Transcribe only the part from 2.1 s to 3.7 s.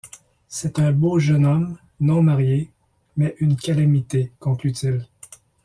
marié, mais une